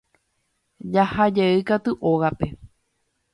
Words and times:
Jahajey 0.95 1.57
katu 1.67 1.91
ógape. 2.13 2.47